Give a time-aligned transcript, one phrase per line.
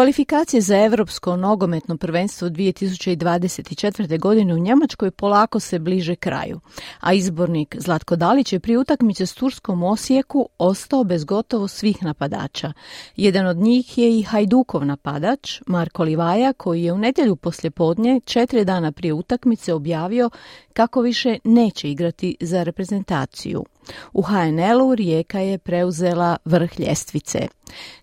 [0.00, 4.18] Kvalifikacije za Europsko nogometno prvenstvo 2024.
[4.18, 6.60] godine u Njemačkoj polako se bliže kraju,
[7.00, 12.72] a izbornik Zlatko Dalić je prije utakmice s Turskom Osijeku ostao bez gotovo svih napadača.
[13.16, 18.64] Jedan od njih je i Hajdukov napadač, Marko Livaja, koji je u nedjelju poslijepodnje, četiri
[18.64, 20.30] dana prije utakmice, objavio
[20.72, 23.64] kako više neće igrati za reprezentaciju.
[24.12, 27.48] U HNL-u Rijeka je preuzela vrh ljestvice.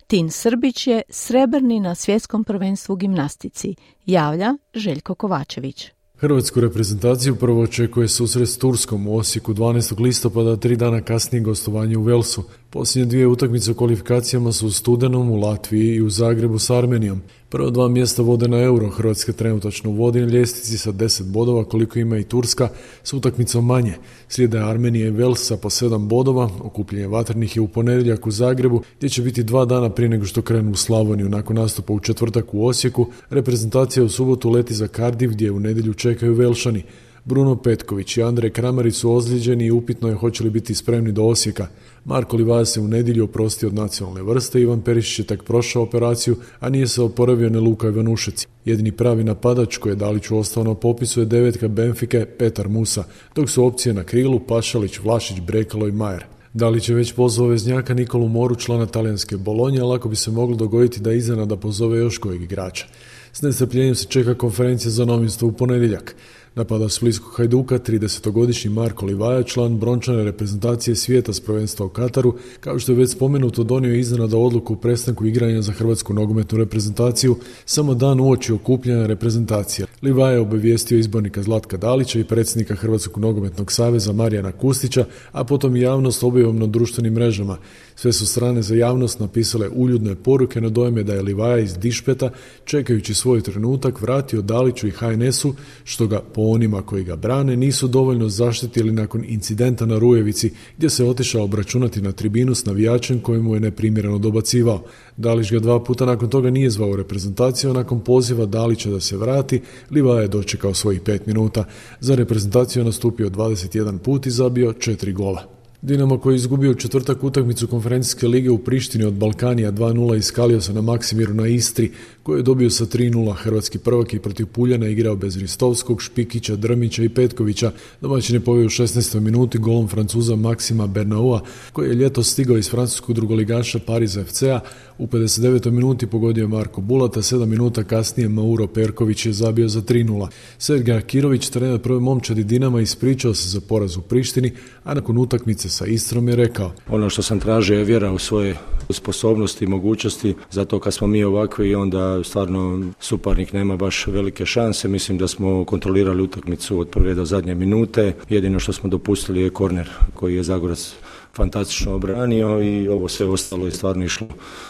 [0.08, 5.91] Tin Srbić je srebrni na svjetskom prvenstvu gimnastici, javlja Željko Kovačević.
[6.20, 10.02] Hrvatsku reprezentaciju prvo očekuje susret s Turskom u Osijeku 12.
[10.02, 12.44] listopada, tri dana kasnije gostovanje u Velsu.
[12.70, 17.21] Posljednje dvije utakmice u kvalifikacijama su u Studenom, u Latviji i u Zagrebu s Armenijom.
[17.50, 21.99] Prvo dva mjesta vode na euro, Hrvatska trenutačno vodi na ljestvici sa 10 bodova koliko
[21.99, 22.70] ima i Turska
[23.04, 23.94] s utakmicom manje.
[24.30, 29.10] Slijede Armenija i Velsa po 7 bodova, okupljenje vatrenih je u ponedjeljak u Zagrebu gdje
[29.10, 32.66] će biti dva dana prije nego što krenu u Slavoniju nakon nastupa u četvrtak u
[32.66, 33.08] Osijeku.
[33.30, 36.84] Reprezentacija u subotu leti za Kardiv gdje u nedjelju čekaju Velšani.
[37.28, 41.24] Bruno Petković i Andrej Kramarić su ozlijeđeni i upitno je hoće li biti spremni do
[41.24, 41.68] Osijeka.
[42.06, 46.36] Marko Livaja se u nedjelju oprostio od nacionalne vrste, Ivan Perišić je tek prošao operaciju,
[46.60, 48.48] a nije se oporavio ne Luka Ivanušec.
[48.66, 53.04] Jedini pravi napadač koji je Daliću ostao na popisu je devetka Benfike Petar Musa,
[53.36, 56.26] dok su opcije na krilu Pašalić, Vlašić, Brekalo i Majer.
[56.54, 60.55] Dalić je već pozvao veznjaka Nikolu Moru, člana talijanske Bolonje, ali ako bi se moglo
[60.55, 62.86] dogoditi da iznenada pozove još kojeg igrača.
[63.34, 66.16] S nestrpljenjem se čeka konferencija za novinstvo u ponedjeljak.
[66.58, 72.80] Napada Splitskog Hajduka 30-godišnji Marko Livaja, član brončane reprezentacije svijeta s prvenstva u Kataru, kao
[72.80, 77.94] što je već spomenuto donio iznenada odluku o prestanku igranja za hrvatsku nogometnu reprezentaciju samo
[77.94, 79.88] dan uoči okupljanja reprezentacija.
[80.02, 85.76] Livaja je obavijestio izbornika Zlatka Dalića i predsjednika Hrvatskog nogometnog saveza Marijana Kustića, a potom
[85.76, 87.58] i javnost objavom na društvenim mrežama.
[87.96, 92.30] Sve su strane za javnost napisale uljudne poruke na dojme da je Livaja iz Dišpeta,
[92.66, 97.88] čekajući svoj trenutak, vratio Daliću i HNS-u, što ga po onima koji ga brane nisu
[97.88, 103.53] dovoljno zaštitili nakon incidenta na Rujevici gdje se otišao obračunati na tribinu s navijačem kojemu
[103.53, 104.84] je neprimjereno dobacivao.
[105.18, 109.62] Dalić ga dva puta nakon toga nije zvao reprezentaciju, nakon poziva Dalića da se vrati,
[109.91, 111.66] Livaja je dočekao svojih pet minuta.
[112.00, 115.56] Za reprezentaciju nastupio 21 put i zabio četiri gola.
[115.82, 120.74] Dinamo koji je izgubio četvrtak utakmicu konferencijske lige u Prištini od Balkanija 2-0 iskalio se
[120.74, 121.92] na Maksimiru na Istri
[122.24, 127.04] koji je dobio sa 3-0 hrvatski prvak i protiv Puljana igrao bez Ristovskog, Špikića, Drmića
[127.04, 127.72] i Petkovića.
[128.02, 129.20] Domaćin je poveo u 16.
[129.20, 131.42] minuti golom Francuza Maksima Bernaua
[131.74, 134.60] koji je ljeto stigao iz francuskog drugoligaša Pariza FC-a.
[134.98, 135.72] U 59.
[135.72, 140.28] minuti pogodio Marko Bulata, 7 minuta kasnije Mauro Perković je zabio za 3-0.
[140.58, 144.52] Sergej Akirović, trener prve momčadi Dinama, ispričao se za poraz u Prištini,
[144.84, 146.72] a nakon utakmice sa Istrom je rekao.
[146.90, 148.56] Ono što sam tražio je vjera u svoje
[148.90, 154.88] sposobnosti i mogućnosti, zato kad smo mi ovakvi onda stvarno suparnik nema baš velike šanse.
[154.88, 158.14] Mislim da smo kontrolirali utakmicu od prve do zadnje minute.
[158.30, 160.94] Jedino što smo dopustili je korner koji je Zagorac
[161.38, 164.28] fantastično obranio i ovo sve ostalo je stvarno išlo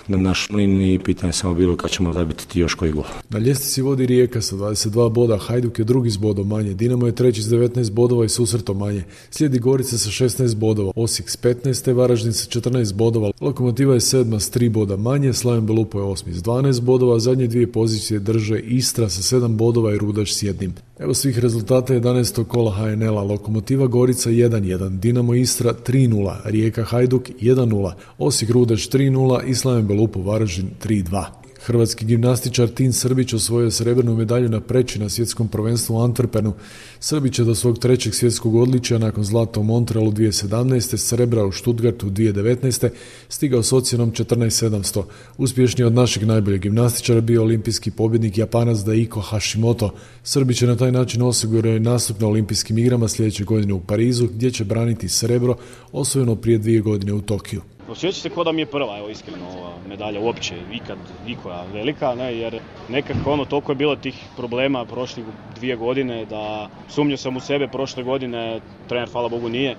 [0.08, 3.03] na naš mlin i pitanje samo bilo kad ćemo zabiti ti još koji gol.
[3.29, 7.16] Na ljestvici vodi Rijeka sa 22 boda, Hajduk je drugi s bodom manje, Dinamo je
[7.16, 11.83] treći s 19 bodova i susreto manje, slijedi Gorica sa 16 bodova, Osijek s 15,
[11.83, 16.03] te Varaždin sa 14 bodova, Lokomotiva je sedma s 3 boda manje, Slaven Belupo je
[16.03, 20.43] osmi s 12 bodova, zadnje dvije pozicije drže Istra sa 7 bodova i Rudaš s
[20.43, 20.73] jednim.
[20.99, 22.43] Evo svih rezultata 11.
[22.43, 29.55] kola HNL-a, Lokomotiva Gorica 1-1, Dinamo Istra 3-0, Rijeka Hajduk 1-0, Osijek Rudeš 3-0 i
[29.55, 31.47] Slaven Belupo Varaždin 3-2.
[31.66, 36.51] Hrvatski gimnastičar Tin Srbić osvojio srebrnu medalju na preći na svjetskom prvenstvu u Antwerpenu.
[37.00, 40.97] Srbić je do svog trećeg svjetskog odličja nakon zlata u Montrealu 2017.
[40.97, 42.90] srebra u Stuttgartu 2019.
[43.29, 45.03] stigao s ocjenom 14.700.
[45.38, 49.93] Uspješniji od našeg najboljeg gimnastičara bio olimpijski pobjednik Japanac Daiko Hashimoto.
[50.23, 54.52] Srbić je na taj način osigurao nastup na olimpijskim igrama sljedeće godine u Parizu gdje
[54.52, 55.55] će braniti srebro
[55.91, 57.61] osvojeno prije dvije godine u Tokiju.
[57.89, 60.97] Osjeća se kao da mi je prva, evo iskreno, ova medalja uopće, ikad,
[61.28, 65.25] ikoja velika, ne, jer nekako ono, toliko je bilo tih problema prošlih
[65.55, 69.78] dvije godine, da sumnio sam u sebe prošle godine, trener hvala Bogu nije, e,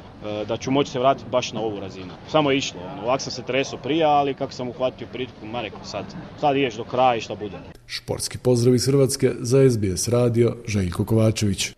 [0.49, 2.12] da ću moći se vratiti baš na ovu razinu.
[2.28, 5.61] Samo je išlo, ono, ovak sam se tresao prije, ali kako sam uhvatio pritku, ma
[5.61, 6.04] rekao sad,
[6.40, 7.56] sad ideš do kraja i šta bude.
[7.87, 11.77] Športski pozdrav iz Hrvatske za SBS radio, Željko Kovačević.